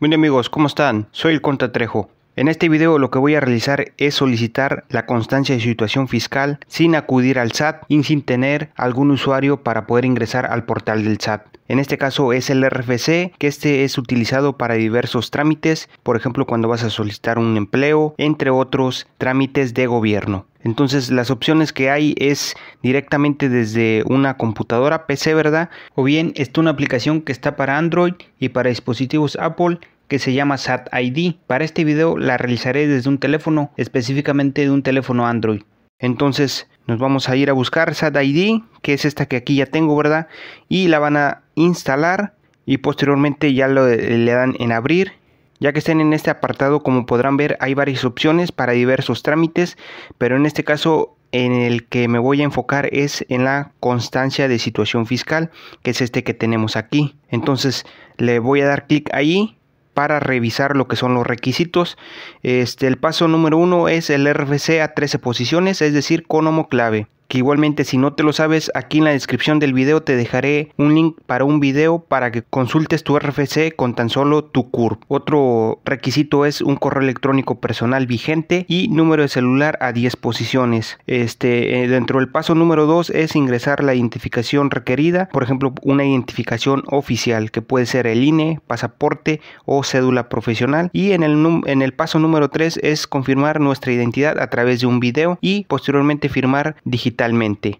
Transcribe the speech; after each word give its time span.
Bien 0.00 0.14
amigos, 0.14 0.48
¿cómo 0.48 0.68
están? 0.68 1.08
Soy 1.10 1.34
el 1.34 1.40
Conta 1.40 1.72
Trejo. 1.72 2.08
En 2.38 2.46
este 2.46 2.68
video 2.68 3.00
lo 3.00 3.10
que 3.10 3.18
voy 3.18 3.34
a 3.34 3.40
realizar 3.40 3.94
es 3.96 4.14
solicitar 4.14 4.84
la 4.90 5.06
constancia 5.06 5.56
de 5.56 5.60
situación 5.60 6.06
fiscal 6.06 6.60
sin 6.68 6.94
acudir 6.94 7.36
al 7.36 7.50
SAT 7.50 7.82
y 7.88 8.04
sin 8.04 8.22
tener 8.22 8.70
algún 8.76 9.10
usuario 9.10 9.64
para 9.64 9.88
poder 9.88 10.04
ingresar 10.04 10.46
al 10.46 10.64
portal 10.64 11.02
del 11.02 11.18
SAT. 11.18 11.48
En 11.66 11.80
este 11.80 11.98
caso 11.98 12.32
es 12.32 12.48
el 12.48 12.64
RFC, 12.64 13.32
que 13.38 13.48
este 13.48 13.82
es 13.82 13.98
utilizado 13.98 14.56
para 14.56 14.74
diversos 14.74 15.32
trámites, 15.32 15.88
por 16.04 16.14
ejemplo 16.14 16.46
cuando 16.46 16.68
vas 16.68 16.84
a 16.84 16.90
solicitar 16.90 17.40
un 17.40 17.56
empleo, 17.56 18.14
entre 18.18 18.50
otros 18.50 19.08
trámites 19.18 19.74
de 19.74 19.88
gobierno. 19.88 20.46
Entonces 20.62 21.10
las 21.10 21.32
opciones 21.32 21.72
que 21.72 21.90
hay 21.90 22.14
es 22.18 22.54
directamente 22.84 23.48
desde 23.48 24.04
una 24.06 24.36
computadora 24.36 25.06
PC, 25.06 25.34
¿verdad? 25.34 25.70
O 25.96 26.04
bien 26.04 26.34
está 26.36 26.60
una 26.60 26.70
aplicación 26.70 27.20
que 27.20 27.32
está 27.32 27.56
para 27.56 27.78
Android 27.78 28.14
y 28.38 28.50
para 28.50 28.70
dispositivos 28.70 29.36
Apple 29.40 29.80
que 30.08 30.18
se 30.18 30.32
llama 30.32 30.58
SAT 30.58 30.88
ID. 30.92 31.36
Para 31.46 31.64
este 31.64 31.84
video 31.84 32.16
la 32.16 32.36
realizaré 32.36 32.86
desde 32.86 33.08
un 33.08 33.18
teléfono, 33.18 33.70
específicamente 33.76 34.62
de 34.62 34.70
un 34.70 34.82
teléfono 34.82 35.26
Android. 35.26 35.62
Entonces 35.98 36.68
nos 36.86 36.98
vamos 36.98 37.28
a 37.28 37.36
ir 37.36 37.50
a 37.50 37.52
buscar 37.52 37.94
SAT 37.94 38.16
ID, 38.22 38.62
que 38.82 38.94
es 38.94 39.04
esta 39.04 39.26
que 39.26 39.36
aquí 39.36 39.56
ya 39.56 39.66
tengo, 39.66 39.96
¿verdad? 39.96 40.28
Y 40.68 40.88
la 40.88 40.98
van 40.98 41.16
a 41.16 41.42
instalar 41.54 42.34
y 42.64 42.78
posteriormente 42.78 43.52
ya 43.54 43.68
lo, 43.68 43.86
le 43.86 44.32
dan 44.32 44.54
en 44.58 44.72
abrir. 44.72 45.12
Ya 45.60 45.72
que 45.72 45.80
estén 45.80 46.00
en 46.00 46.12
este 46.12 46.30
apartado, 46.30 46.84
como 46.84 47.04
podrán 47.04 47.36
ver, 47.36 47.56
hay 47.60 47.74
varias 47.74 48.04
opciones 48.04 48.52
para 48.52 48.74
diversos 48.74 49.24
trámites, 49.24 49.76
pero 50.16 50.36
en 50.36 50.46
este 50.46 50.62
caso 50.62 51.16
en 51.32 51.52
el 51.52 51.86
que 51.86 52.06
me 52.08 52.20
voy 52.20 52.40
a 52.40 52.44
enfocar 52.44 52.88
es 52.92 53.26
en 53.28 53.44
la 53.44 53.72
constancia 53.80 54.46
de 54.46 54.58
situación 54.60 55.06
fiscal, 55.06 55.50
que 55.82 55.90
es 55.90 56.00
este 56.00 56.22
que 56.24 56.32
tenemos 56.32 56.76
aquí. 56.76 57.16
Entonces 57.28 57.84
le 58.16 58.38
voy 58.38 58.60
a 58.60 58.66
dar 58.66 58.86
clic 58.86 59.10
ahí 59.12 59.57
para 59.98 60.20
revisar 60.20 60.76
lo 60.76 60.86
que 60.86 60.94
son 60.94 61.14
los 61.14 61.26
requisitos. 61.26 61.98
Este, 62.44 62.86
el 62.86 62.98
paso 62.98 63.26
número 63.26 63.58
uno 63.58 63.88
es 63.88 64.10
el 64.10 64.32
RFC 64.32 64.80
a 64.80 64.94
13 64.94 65.18
posiciones, 65.18 65.82
es 65.82 65.92
decir, 65.92 66.24
con 66.24 66.68
clave 66.68 67.08
que 67.28 67.38
igualmente 67.38 67.84
si 67.84 67.98
no 67.98 68.14
te 68.14 68.22
lo 68.22 68.32
sabes, 68.32 68.72
aquí 68.74 68.98
en 68.98 69.04
la 69.04 69.10
descripción 69.10 69.58
del 69.58 69.74
video 69.74 70.02
te 70.02 70.16
dejaré 70.16 70.72
un 70.78 70.94
link 70.94 71.18
para 71.26 71.44
un 71.44 71.60
video 71.60 72.00
para 72.00 72.32
que 72.32 72.42
consultes 72.42 73.04
tu 73.04 73.18
RFC 73.18 73.76
con 73.76 73.94
tan 73.94 74.08
solo 74.08 74.44
tu 74.44 74.70
CURP. 74.70 75.02
Otro 75.08 75.80
requisito 75.84 76.46
es 76.46 76.62
un 76.62 76.76
correo 76.76 77.02
electrónico 77.02 77.60
personal 77.60 78.06
vigente 78.06 78.64
y 78.66 78.88
número 78.88 79.22
de 79.22 79.28
celular 79.28 79.78
a 79.82 79.92
10 79.92 80.16
posiciones. 80.16 80.98
Este, 81.06 81.82
eh, 81.82 81.88
dentro 81.88 82.18
del 82.18 82.30
paso 82.30 82.54
número 82.54 82.86
2 82.86 83.10
es 83.10 83.36
ingresar 83.36 83.84
la 83.84 83.94
identificación 83.94 84.70
requerida, 84.70 85.28
por 85.28 85.42
ejemplo, 85.42 85.74
una 85.82 86.06
identificación 86.06 86.82
oficial 86.86 87.50
que 87.50 87.60
puede 87.60 87.84
ser 87.84 88.06
el 88.06 88.24
INE, 88.24 88.60
pasaporte 88.66 89.42
o 89.66 89.84
cédula 89.84 90.30
profesional. 90.30 90.88
Y 90.94 91.12
en 91.12 91.22
el, 91.22 91.62
en 91.66 91.82
el 91.82 91.92
paso 91.92 92.18
número 92.18 92.48
3 92.48 92.80
es 92.82 93.06
confirmar 93.06 93.60
nuestra 93.60 93.92
identidad 93.92 94.40
a 94.40 94.48
través 94.48 94.80
de 94.80 94.86
un 94.86 94.98
video 94.98 95.38
y 95.42 95.66
posteriormente 95.68 96.30
firmar 96.30 96.76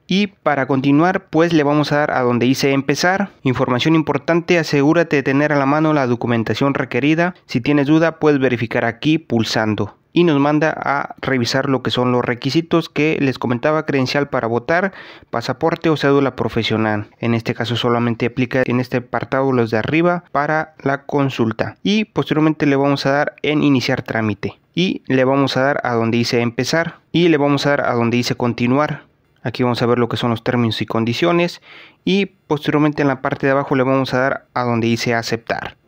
y 0.08 0.26
para 0.26 0.66
continuar, 0.66 1.26
pues 1.30 1.52
le 1.52 1.62
vamos 1.62 1.92
a 1.92 1.98
dar 1.98 2.10
a 2.10 2.22
donde 2.22 2.46
dice 2.46 2.72
empezar. 2.72 3.30
Información 3.42 3.94
importante, 3.94 4.58
asegúrate 4.58 5.16
de 5.16 5.22
tener 5.22 5.52
a 5.52 5.58
la 5.58 5.66
mano 5.66 5.92
la 5.92 6.08
documentación 6.08 6.74
requerida. 6.74 7.34
Si 7.46 7.60
tienes 7.60 7.86
duda, 7.86 8.18
puedes 8.18 8.40
verificar 8.40 8.84
aquí 8.84 9.18
pulsando 9.18 9.94
y 10.12 10.24
nos 10.24 10.40
manda 10.40 10.74
a 10.76 11.14
revisar 11.20 11.68
lo 11.68 11.82
que 11.82 11.92
son 11.92 12.10
los 12.10 12.24
requisitos 12.24 12.88
que 12.88 13.16
les 13.20 13.38
comentaba 13.38 13.86
credencial 13.86 14.28
para 14.28 14.48
votar, 14.48 14.92
pasaporte 15.30 15.88
o 15.88 15.96
cédula 15.96 16.34
profesional. 16.34 17.06
En 17.20 17.34
este 17.34 17.54
caso 17.54 17.76
solamente 17.76 18.26
aplica 18.26 18.62
en 18.66 18.80
este 18.80 18.96
apartado 18.96 19.52
los 19.52 19.70
de 19.70 19.78
arriba 19.78 20.24
para 20.32 20.74
la 20.82 21.02
consulta 21.04 21.76
y 21.84 22.06
posteriormente 22.06 22.66
le 22.66 22.74
vamos 22.74 23.06
a 23.06 23.12
dar 23.12 23.36
en 23.42 23.62
iniciar 23.62 24.02
trámite 24.02 24.58
y 24.74 25.02
le 25.06 25.24
vamos 25.24 25.56
a 25.56 25.62
dar 25.62 25.80
a 25.84 25.94
donde 25.94 26.18
dice 26.18 26.40
empezar 26.40 26.96
y 27.12 27.28
le 27.28 27.36
vamos 27.36 27.66
a 27.66 27.70
dar 27.70 27.80
a 27.82 27.94
donde 27.94 28.16
dice 28.16 28.34
continuar 28.34 29.07
Aquí 29.48 29.62
vamos 29.62 29.80
a 29.80 29.86
ver 29.86 29.98
lo 29.98 30.10
que 30.10 30.18
son 30.18 30.28
los 30.28 30.44
términos 30.44 30.82
y 30.82 30.86
condiciones 30.86 31.62
y 32.04 32.26
posteriormente 32.26 33.00
en 33.00 33.08
la 33.08 33.22
parte 33.22 33.46
de 33.46 33.52
abajo 33.52 33.76
le 33.76 33.82
vamos 33.82 34.12
a 34.12 34.18
dar 34.18 34.46
a 34.52 34.62
donde 34.62 34.88
dice 34.88 35.14
aceptar. 35.14 35.78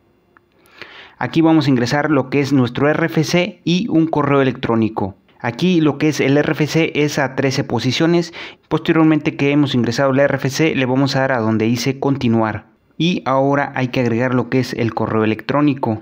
Aquí 1.19 1.41
vamos 1.41 1.67
a 1.67 1.69
ingresar 1.69 2.09
lo 2.09 2.31
que 2.31 2.39
es 2.39 2.53
nuestro 2.53 2.91
RFC 2.91 3.61
y 3.63 3.87
un 3.87 4.07
correo 4.07 4.41
electrónico. 4.41 5.15
Aquí 5.39 5.79
lo 5.79 5.99
que 5.99 6.09
es 6.09 6.21
el 6.21 6.41
RFC 6.41 6.91
es 6.95 7.19
a 7.19 7.35
13 7.35 7.63
posiciones. 7.63 8.33
Posteriormente 8.67 9.35
que 9.35 9.51
hemos 9.51 9.75
ingresado 9.75 10.09
el 10.09 10.27
RFC 10.27 10.75
le 10.75 10.85
vamos 10.87 11.15
a 11.15 11.19
dar 11.19 11.33
a 11.33 11.39
donde 11.39 11.65
dice 11.65 11.99
continuar. 11.99 12.65
Y 12.97 13.21
ahora 13.25 13.73
hay 13.75 13.89
que 13.89 13.99
agregar 13.99 14.33
lo 14.33 14.49
que 14.49 14.57
es 14.59 14.73
el 14.73 14.95
correo 14.95 15.23
electrónico. 15.23 16.01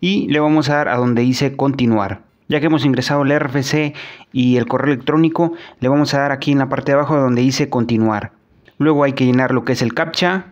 Y 0.00 0.26
le 0.26 0.40
vamos 0.40 0.68
a 0.68 0.74
dar 0.78 0.88
a 0.88 0.96
donde 0.96 1.22
dice 1.22 1.54
continuar. 1.54 2.29
Ya 2.50 2.58
que 2.58 2.66
hemos 2.66 2.84
ingresado 2.84 3.22
el 3.22 3.38
RFC 3.38 3.94
y 4.32 4.56
el 4.56 4.66
correo 4.66 4.92
electrónico, 4.92 5.52
le 5.78 5.88
vamos 5.88 6.14
a 6.14 6.18
dar 6.18 6.32
aquí 6.32 6.50
en 6.50 6.58
la 6.58 6.68
parte 6.68 6.90
de 6.90 6.98
abajo 6.98 7.16
donde 7.16 7.42
dice 7.42 7.70
continuar. 7.70 8.32
Luego 8.76 9.04
hay 9.04 9.12
que 9.12 9.24
llenar 9.24 9.52
lo 9.52 9.64
que 9.64 9.74
es 9.74 9.82
el 9.82 9.94
captcha 9.94 10.46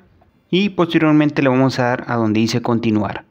y 0.49 0.69
posteriormente 0.69 1.43
le 1.43 1.49
vamos 1.49 1.81
a 1.81 1.87
dar 1.87 2.05
a 2.07 2.15
donde 2.15 2.39
dice 2.39 2.63
continuar. 2.63 3.25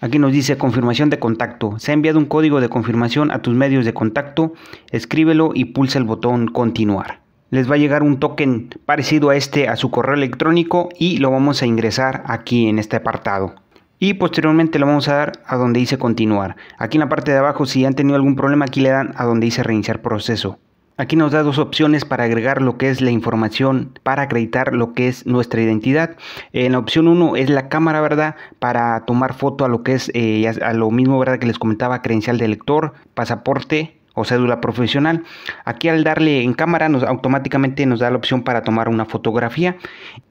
Aquí 0.00 0.18
nos 0.18 0.32
dice 0.32 0.56
confirmación 0.56 1.10
de 1.10 1.18
contacto. 1.18 1.78
Se 1.78 1.90
ha 1.90 1.94
enviado 1.94 2.18
un 2.18 2.24
código 2.24 2.62
de 2.62 2.70
confirmación 2.70 3.30
a 3.30 3.42
tus 3.42 3.54
medios 3.54 3.84
de 3.84 3.92
contacto. 3.92 4.54
Escríbelo 4.90 5.50
y 5.54 5.66
pulsa 5.66 5.98
el 5.98 6.04
botón 6.04 6.46
continuar. 6.48 7.20
Les 7.50 7.70
va 7.70 7.74
a 7.74 7.78
llegar 7.78 8.02
un 8.02 8.20
token 8.20 8.70
parecido 8.86 9.28
a 9.28 9.36
este 9.36 9.68
a 9.68 9.76
su 9.76 9.90
correo 9.90 10.14
electrónico 10.14 10.88
y 10.98 11.18
lo 11.18 11.30
vamos 11.30 11.60
a 11.60 11.66
ingresar 11.66 12.22
aquí 12.26 12.68
en 12.68 12.78
este 12.78 12.96
apartado 12.96 13.56
y 13.98 14.14
posteriormente 14.14 14.78
le 14.78 14.84
vamos 14.84 15.08
a 15.08 15.14
dar 15.14 15.32
a 15.46 15.56
donde 15.56 15.80
dice 15.80 15.98
continuar. 15.98 16.56
Aquí 16.78 16.96
en 16.96 17.00
la 17.00 17.08
parte 17.08 17.32
de 17.32 17.38
abajo 17.38 17.66
si 17.66 17.84
han 17.84 17.94
tenido 17.94 18.16
algún 18.16 18.36
problema 18.36 18.64
aquí 18.64 18.80
le 18.80 18.90
dan 18.90 19.12
a 19.16 19.24
donde 19.24 19.46
dice 19.46 19.62
reiniciar 19.62 20.02
proceso. 20.02 20.58
Aquí 20.96 21.16
nos 21.16 21.32
da 21.32 21.42
dos 21.42 21.58
opciones 21.58 22.04
para 22.04 22.22
agregar 22.22 22.62
lo 22.62 22.78
que 22.78 22.88
es 22.88 23.00
la 23.00 23.10
información 23.10 23.98
para 24.04 24.22
acreditar 24.22 24.74
lo 24.74 24.92
que 24.92 25.08
es 25.08 25.26
nuestra 25.26 25.60
identidad. 25.60 26.16
En 26.52 26.70
la 26.70 26.78
opción 26.78 27.08
1 27.08 27.34
es 27.34 27.50
la 27.50 27.68
cámara, 27.68 28.00
¿verdad? 28.00 28.36
Para 28.60 29.04
tomar 29.04 29.34
foto 29.34 29.64
a 29.64 29.68
lo 29.68 29.82
que 29.82 29.94
es 29.94 30.12
eh, 30.14 30.46
a 30.46 30.72
lo 30.72 30.92
mismo, 30.92 31.18
¿verdad? 31.18 31.40
Que 31.40 31.48
les 31.48 31.58
comentaba, 31.58 32.00
credencial 32.00 32.38
de 32.38 32.46
lector, 32.46 32.92
pasaporte, 33.14 33.98
o 34.14 34.24
cédula 34.24 34.60
profesional. 34.60 35.24
Aquí 35.64 35.88
al 35.88 36.04
darle 36.04 36.42
en 36.42 36.54
cámara 36.54 36.88
nos 36.88 37.02
automáticamente 37.02 37.84
nos 37.84 38.00
da 38.00 38.10
la 38.10 38.16
opción 38.16 38.42
para 38.42 38.62
tomar 38.62 38.88
una 38.88 39.04
fotografía 39.04 39.76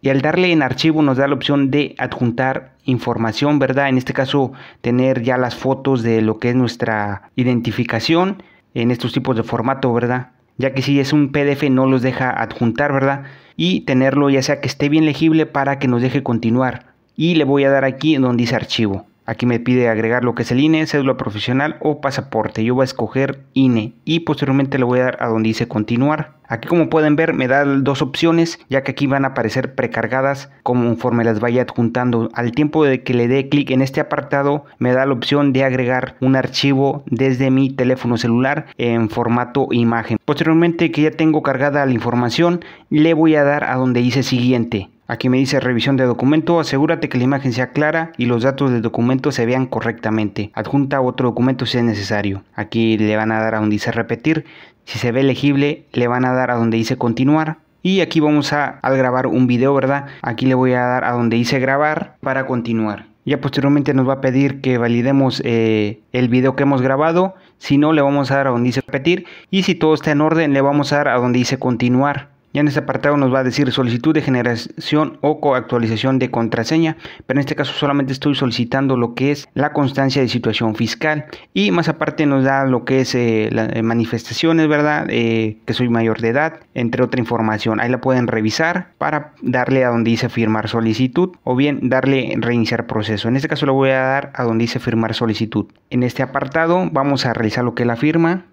y 0.02 0.10
al 0.10 0.22
darle 0.22 0.52
en 0.52 0.64
archivo 0.64 1.02
nos 1.02 1.18
da 1.18 1.28
la 1.28 1.36
opción 1.36 1.70
de 1.70 1.96
adjuntar 2.00 2.74
información, 2.86 3.60
¿verdad? 3.60 3.90
En 3.90 3.98
este 3.98 4.14
caso 4.14 4.54
tener 4.82 5.22
ya 5.22 5.38
las 5.38 5.56
fotos 5.56 6.02
de 6.02 6.22
lo 6.22 6.40
que 6.40 6.50
es 6.50 6.56
nuestra 6.56 7.30
identificación 7.36 8.42
en 8.74 8.92
estos 8.92 9.14
tipos 9.14 9.36
de 9.36 9.44
formato, 9.44 9.94
¿verdad? 9.94 10.32
Ya 10.58 10.74
que 10.74 10.82
si 10.82 11.00
es 11.00 11.14
un 11.14 11.32
PDF 11.32 11.64
no 11.70 11.86
los 11.86 12.02
deja 12.02 12.30
adjuntar, 12.30 12.94
¿verdad? 12.94 13.24
Y 13.56 13.82
tenerlo 13.82 14.30
ya 14.30 14.42
sea 14.42 14.62
que 14.62 14.68
esté 14.68 14.90
bien 14.90 15.06
legible 15.06 15.46
para 15.46 15.80
que 15.80 15.88
nos 15.88 16.02
deje 16.02 16.24
continuar. 16.24 16.94
Y 17.16 17.36
le 17.36 17.44
voy 17.44 17.64
a 17.64 17.70
dar 17.70 17.86
aquí 17.86 18.16
donde 18.16 18.42
dice 18.42 18.56
archivo. 18.56 19.06
Aquí 19.26 19.46
me 19.46 19.60
pide 19.60 19.88
agregar 19.88 20.24
lo 20.24 20.36
que 20.36 20.44
es 20.44 20.52
el 20.52 20.60
INE, 20.60 20.86
cédula 20.86 21.16
profesional 21.16 21.78
o 21.80 22.02
pasaporte. 22.02 22.64
Yo 22.64 22.76
voy 22.76 22.84
a 22.84 22.86
escoger 22.86 23.44
INE 23.54 23.94
y 24.04 24.22
posteriormente 24.22 24.78
le 24.78 24.84
voy 24.84 25.00
a 25.00 25.04
dar 25.04 25.18
a 25.22 25.28
donde 25.28 25.48
dice 25.48 25.68
continuar. 25.68 26.34
Aquí 26.48 26.68
como 26.68 26.90
pueden 26.90 27.16
ver 27.16 27.34
me 27.34 27.48
da 27.48 27.64
dos 27.64 28.02
opciones 28.02 28.60
ya 28.70 28.84
que 28.84 28.92
aquí 28.92 29.08
van 29.08 29.24
a 29.24 29.30
aparecer 29.30 29.76
precargadas 29.76 30.52
conforme 30.62 31.24
las 31.24 31.40
vaya 31.40 31.62
adjuntando. 31.62 32.30
Al 32.34 32.52
tiempo 32.52 32.84
de 32.84 33.02
que 33.02 33.14
le 33.14 33.28
dé 33.28 33.48
clic 33.48 33.72
en 33.72 33.82
este 33.82 34.02
apartado 34.02 34.66
me 34.78 34.92
da 34.92 35.06
la 35.06 35.14
opción 35.14 35.54
de 35.54 35.64
agregar 35.64 36.16
un 36.20 36.36
archivo 36.36 37.04
desde 37.06 37.50
mi 37.50 37.70
teléfono 37.70 38.18
celular 38.18 38.68
en 38.78 39.10
formato 39.10 39.68
imagen. 39.72 40.18
Posteriormente 40.26 40.92
que 40.92 41.04
ya 41.04 41.12
tengo 41.12 41.42
cargada 41.44 41.86
la 41.86 41.94
información 41.94 42.64
le 42.90 43.14
voy 43.14 43.36
a 43.36 43.44
dar 43.44 43.64
a 43.64 43.76
donde 43.76 44.02
dice 44.02 44.22
siguiente. 44.22 44.90
Aquí 45.08 45.28
me 45.28 45.38
dice 45.38 45.60
revisión 45.60 45.98
de 45.98 46.06
documento, 46.06 46.60
asegúrate 46.60 47.10
que 47.10 47.18
la 47.18 47.26
imagen 47.26 47.52
sea 47.52 47.72
clara 47.72 48.14
y 48.18 48.26
los 48.26 48.44
datos 48.44 48.72
del 48.72 48.82
documento 48.82 49.32
se 49.32 49.46
vean 49.46 49.66
correctamente. 49.66 50.52
Adjunta 50.54 51.02
otro 51.02 51.30
documento 51.30 51.66
si 51.66 51.78
es 51.78 51.84
necesario. 51.84 52.44
Aquí 52.56 52.98
le 52.98 53.18
van 53.18 53.34
a 53.34 53.42
dar 53.42 53.56
a 53.56 53.60
donde 53.60 53.74
dice 53.74 53.92
repetir. 53.92 54.46
Si 54.86 55.00
se 55.00 55.12
ve 55.12 55.24
legible, 55.24 55.86
le 55.92 56.08
van 56.08 56.24
a 56.24 56.34
dar 56.34 56.52
a 56.52 56.56
donde 56.56 56.78
dice 56.78 56.98
continuar. 56.98 57.58
Y 57.82 58.00
aquí 58.00 58.22
vamos 58.22 58.54
a 58.54 58.80
al 58.82 58.98
grabar 58.98 59.28
un 59.28 59.46
video, 59.46 59.74
¿verdad? 59.74 60.06
Aquí 60.22 60.46
le 60.46 60.56
voy 60.56 60.72
a 60.72 60.82
dar 60.82 61.04
a 61.04 61.12
donde 61.12 61.36
dice 61.36 61.60
grabar 61.60 62.16
para 62.22 62.46
continuar. 62.46 63.08
Ya 63.26 63.42
posteriormente 63.42 63.94
nos 63.94 64.08
va 64.08 64.14
a 64.14 64.22
pedir 64.22 64.62
que 64.62 64.78
validemos 64.78 65.42
eh, 65.46 66.02
el 66.14 66.30
video 66.30 66.56
que 66.56 66.64
hemos 66.64 66.82
grabado. 66.82 67.36
Si 67.58 67.78
no, 67.78 67.92
le 67.92 68.02
vamos 68.02 68.32
a 68.32 68.38
dar 68.38 68.48
a 68.48 68.52
donde 68.52 68.68
dice 68.68 68.82
repetir. 68.86 69.26
Y 69.52 69.64
si 69.64 69.76
todo 69.76 69.94
está 69.94 70.12
en 70.12 70.22
orden, 70.22 70.54
le 70.54 70.62
vamos 70.62 70.94
a 70.94 70.98
dar 70.98 71.08
a 71.10 71.18
donde 71.18 71.40
dice 71.40 71.60
continuar. 71.60 72.33
Ya 72.54 72.62
en 72.62 72.68
este 72.68 72.82
apartado 72.82 73.18
nos 73.18 73.34
va 73.34 73.40
a 73.40 73.44
decir 73.44 73.72
solicitud 73.72 74.14
de 74.14 74.22
generación 74.22 75.18
o 75.22 75.40
coactualización 75.40 76.20
de 76.20 76.30
contraseña, 76.30 76.98
pero 77.26 77.40
en 77.40 77.42
este 77.42 77.56
caso 77.56 77.74
solamente 77.74 78.14
estoy 78.14 78.36
solicitando 78.36 78.96
lo 78.96 79.16
que 79.16 79.32
es 79.32 79.50
la 79.56 79.74
constancia 79.74 80.22
de 80.22 80.30
situación 80.30 80.76
fiscal 80.76 81.26
y 81.56 81.72
más 81.72 81.90
aparte 81.90 82.28
nos 82.28 82.44
da 82.44 82.66
lo 82.66 82.86
que 82.86 83.02
es 83.02 83.16
eh, 83.16 83.50
las 83.52 83.82
manifestaciones, 83.82 84.68
¿verdad? 84.68 85.08
Eh, 85.10 85.58
que 85.66 85.74
soy 85.74 85.90
mayor 85.90 86.22
de 86.22 86.30
edad, 86.30 86.60
entre 86.76 87.04
otra 87.04 87.20
información. 87.20 87.80
Ahí 87.80 87.90
la 87.90 88.02
pueden 88.02 88.28
revisar 88.28 88.90
para 89.00 89.34
darle 89.42 89.84
a 89.84 89.90
donde 89.90 90.12
dice 90.12 90.30
firmar 90.30 90.70
solicitud 90.70 91.32
o 91.44 91.56
bien 91.56 91.90
darle 91.90 92.36
reiniciar 92.38 92.86
proceso. 92.86 93.28
En 93.28 93.36
este 93.36 93.48
caso 93.48 93.66
le 93.66 93.72
voy 93.72 93.90
a 93.90 94.02
dar 94.02 94.32
a 94.36 94.44
donde 94.44 94.64
dice 94.64 94.80
firmar 94.80 95.16
solicitud. 95.16 95.66
En 95.90 96.04
este 96.04 96.22
apartado 96.22 96.88
vamos 96.92 97.26
a 97.26 97.34
realizar 97.34 97.64
lo 97.64 97.74
que 97.74 97.82
es 97.82 97.88
la 97.88 97.96
firma 97.96 98.46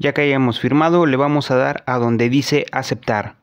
Ya 0.00 0.14
que 0.14 0.22
hayamos 0.22 0.58
firmado, 0.58 1.04
le 1.04 1.18
vamos 1.18 1.50
a 1.50 1.56
dar 1.56 1.84
a 1.86 1.98
donde 1.98 2.30
dice 2.30 2.64
aceptar. 2.72 3.34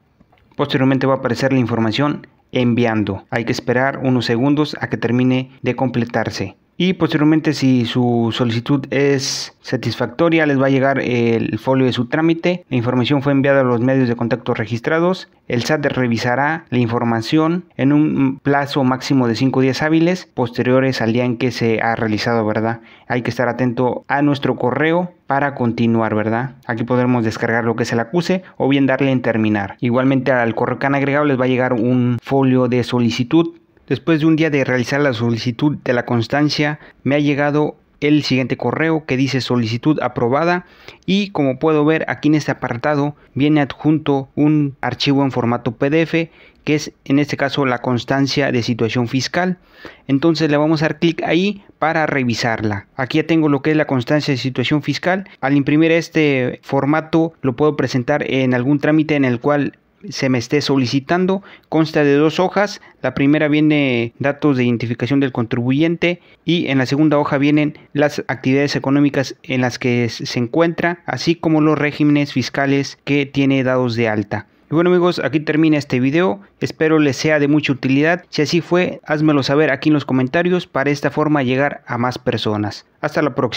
Posteriormente 0.55 1.05
va 1.05 1.13
a 1.13 1.17
aparecer 1.17 1.53
la 1.53 1.59
información 1.59 2.25
enviando. 2.51 3.25
Hay 3.29 3.45
que 3.45 3.51
esperar 3.51 3.99
unos 3.99 4.25
segundos 4.25 4.75
a 4.81 4.89
que 4.89 4.97
termine 4.97 5.51
de 5.61 5.75
completarse 5.75 6.57
y 6.77 6.93
posteriormente 6.93 7.53
si 7.53 7.85
su 7.85 8.29
solicitud 8.31 8.85
es 8.91 9.57
satisfactoria 9.61 10.45
les 10.45 10.61
va 10.61 10.67
a 10.67 10.69
llegar 10.69 10.99
el 10.99 11.57
folio 11.57 11.87
de 11.87 11.93
su 11.93 12.05
trámite, 12.05 12.65
la 12.69 12.77
información 12.77 13.23
fue 13.23 13.31
enviada 13.31 13.61
a 13.61 13.63
los 13.63 13.81
medios 13.81 14.07
de 14.07 14.15
contacto 14.15 14.53
registrados, 14.53 15.27
el 15.47 15.63
SAT 15.63 15.87
revisará 15.87 16.65
la 16.69 16.77
información 16.77 17.65
en 17.77 17.93
un 17.93 18.39
plazo 18.39 18.83
máximo 18.83 19.27
de 19.27 19.35
5 19.35 19.61
días 19.61 19.81
hábiles 19.81 20.27
posteriores 20.27 21.01
al 21.01 21.13
día 21.13 21.25
en 21.25 21.37
que 21.37 21.51
se 21.51 21.81
ha 21.81 21.95
realizado, 21.95 22.45
¿verdad? 22.45 22.81
Hay 23.07 23.23
que 23.23 23.31
estar 23.31 23.49
atento 23.49 24.05
a 24.07 24.21
nuestro 24.21 24.55
correo 24.55 25.13
para 25.27 25.53
continuar, 25.55 26.15
¿verdad? 26.15 26.55
Aquí 26.65 26.83
podremos 26.83 27.23
descargar 27.23 27.65
lo 27.65 27.75
que 27.75 27.85
se 27.85 27.95
le 27.95 28.01
acuse 28.01 28.43
o 28.57 28.67
bien 28.67 28.87
darle 28.87 29.11
en 29.11 29.21
terminar. 29.21 29.77
Igualmente 29.81 30.31
al 30.31 30.55
correo 30.55 30.79
que 30.79 30.87
han 30.87 30.95
agregado 30.95 31.25
les 31.25 31.39
va 31.39 31.45
a 31.45 31.49
llegar 31.49 31.73
un 31.73 32.17
folio 32.21 32.67
de 32.67 32.83
solicitud 32.83 33.53
Después 33.87 34.19
de 34.19 34.25
un 34.25 34.35
día 34.35 34.49
de 34.49 34.65
realizar 34.65 34.99
la 34.99 35.13
solicitud 35.13 35.77
de 35.77 35.93
la 35.93 36.05
constancia, 36.05 36.79
me 37.03 37.15
ha 37.15 37.19
llegado 37.19 37.77
el 38.01 38.23
siguiente 38.23 38.57
correo 38.57 39.05
que 39.05 39.17
dice 39.17 39.41
solicitud 39.41 39.99
aprobada 40.01 40.65
y 41.05 41.29
como 41.31 41.59
puedo 41.59 41.85
ver 41.85 42.05
aquí 42.07 42.27
en 42.27 42.35
este 42.35 42.51
apartado 42.51 43.15
viene 43.33 43.61
adjunto 43.61 44.29
un 44.35 44.75
archivo 44.81 45.23
en 45.23 45.31
formato 45.31 45.73
PDF 45.73 46.29
que 46.67 46.75
es 46.75 46.91
en 47.05 47.19
este 47.19 47.37
caso 47.37 47.65
la 47.65 47.77
constancia 47.77 48.51
de 48.51 48.61
situación 48.61 49.07
fiscal. 49.07 49.57
Entonces 50.05 50.51
le 50.51 50.57
vamos 50.57 50.81
a 50.81 50.89
dar 50.89 50.99
clic 50.99 51.23
ahí 51.23 51.63
para 51.79 52.05
revisarla. 52.07 52.87
Aquí 52.97 53.19
ya 53.19 53.25
tengo 53.25 53.47
lo 53.47 53.61
que 53.61 53.71
es 53.71 53.77
la 53.77 53.87
constancia 53.87 54.33
de 54.33 54.37
situación 54.37 54.83
fiscal. 54.83 55.29
Al 55.39 55.55
imprimir 55.55 55.93
este 55.93 56.59
formato 56.63 57.31
lo 57.41 57.55
puedo 57.55 57.77
presentar 57.77 58.29
en 58.29 58.53
algún 58.53 58.79
trámite 58.79 59.15
en 59.15 59.23
el 59.23 59.39
cual 59.39 59.77
se 60.09 60.29
me 60.29 60.37
esté 60.37 60.61
solicitando. 60.61 61.43
Consta 61.69 62.03
de 62.03 62.15
dos 62.15 62.39
hojas. 62.39 62.81
La 63.01 63.13
primera 63.13 63.47
viene 63.47 64.13
datos 64.19 64.57
de 64.57 64.65
identificación 64.65 65.19
del 65.19 65.31
contribuyente 65.31 66.21
y 66.45 66.67
en 66.67 66.77
la 66.77 66.85
segunda 66.85 67.17
hoja 67.17 67.37
vienen 67.37 67.77
las 67.93 68.23
actividades 68.27 68.75
económicas 68.75 69.35
en 69.43 69.61
las 69.61 69.79
que 69.79 70.09
se 70.09 70.39
encuentra, 70.39 71.01
así 71.05 71.35
como 71.35 71.61
los 71.61 71.77
regímenes 71.77 72.33
fiscales 72.33 72.97
que 73.03 73.25
tiene 73.25 73.63
dados 73.63 73.95
de 73.95 74.07
alta. 74.07 74.47
Y 74.69 74.75
bueno 74.75 74.89
amigos, 74.89 75.21
aquí 75.23 75.39
termina 75.39 75.77
este 75.77 76.01
video, 76.01 76.41
espero 76.59 76.99
les 76.99 77.15
sea 77.15 77.39
de 77.39 77.47
mucha 77.47 77.71
utilidad, 77.71 78.25
si 78.27 78.41
así 78.41 78.59
fue, 78.59 78.99
házmelo 79.05 79.41
saber 79.41 79.71
aquí 79.71 79.87
en 79.87 79.93
los 79.93 80.03
comentarios 80.03 80.67
para 80.67 80.89
esta 80.89 81.09
forma 81.09 81.41
llegar 81.41 81.83
a 81.87 81.97
más 81.97 82.17
personas. 82.17 82.85
Hasta 82.99 83.21
la 83.21 83.33
próxima. 83.33 83.55